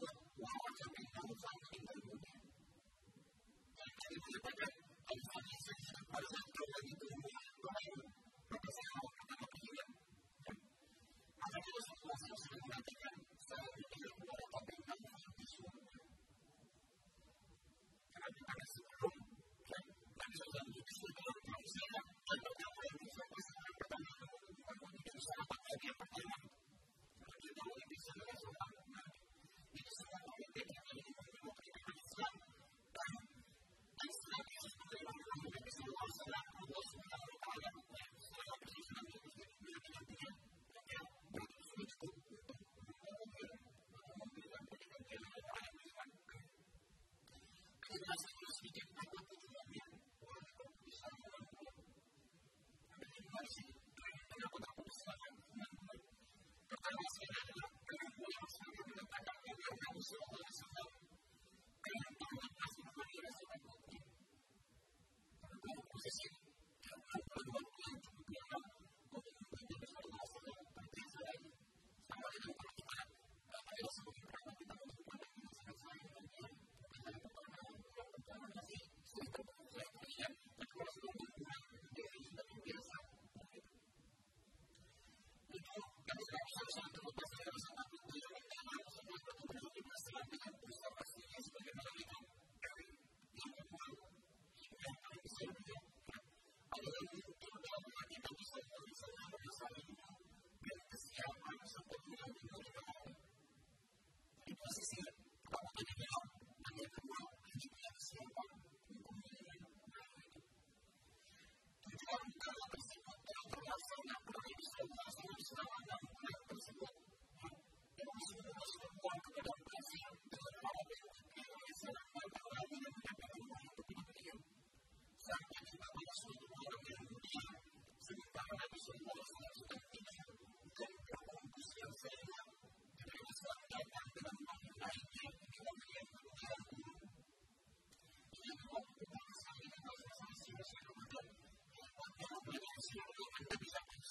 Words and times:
what 0.00 0.21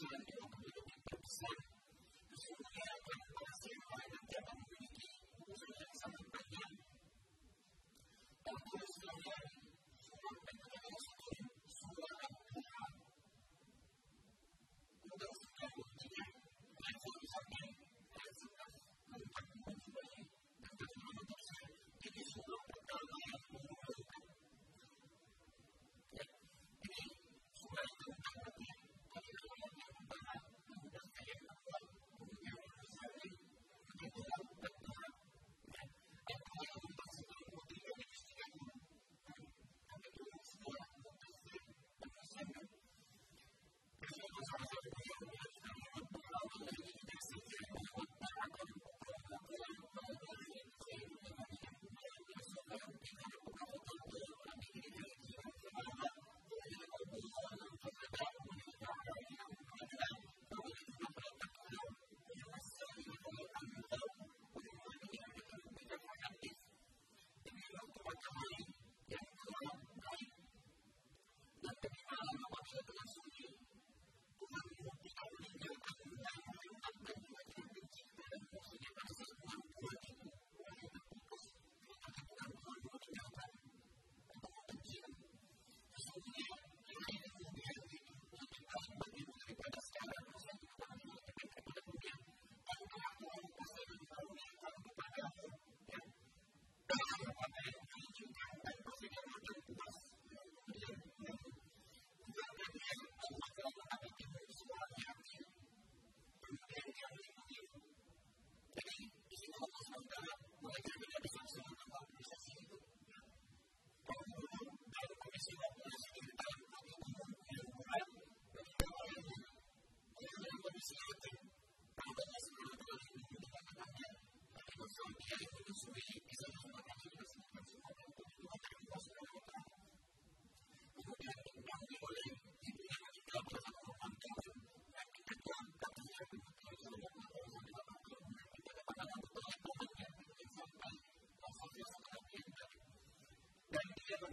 time 0.00 0.29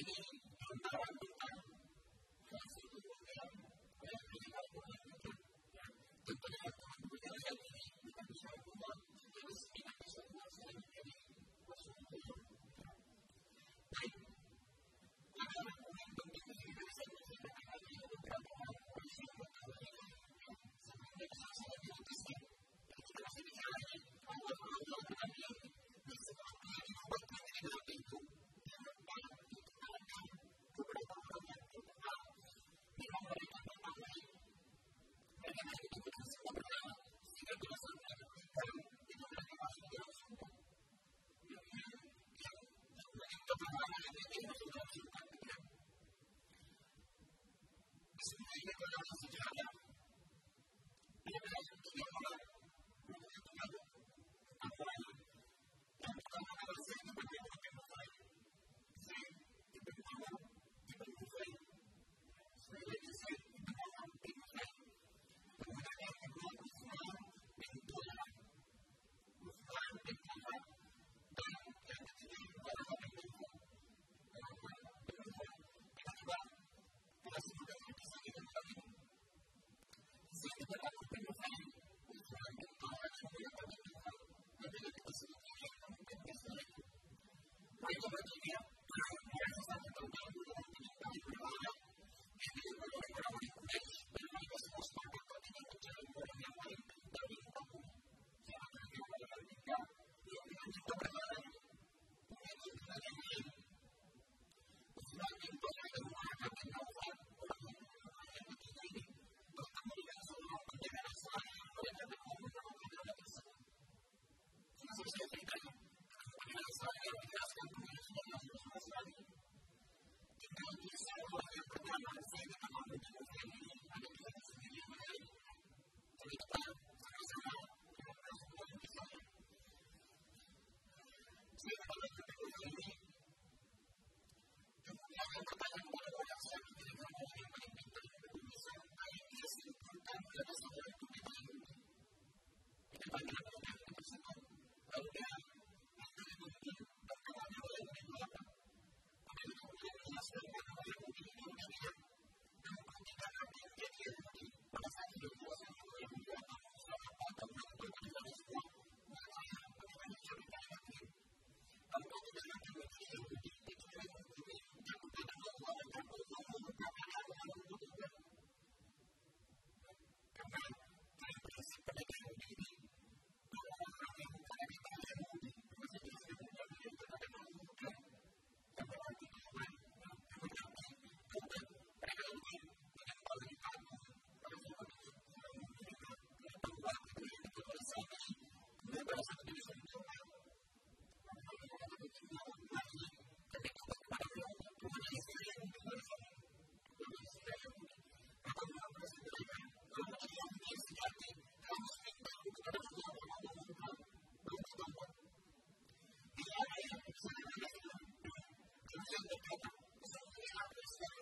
again, 0.00 0.24
and 0.70 0.80
now 0.84 1.00
I'm 1.08 1.16
going 1.20 1.27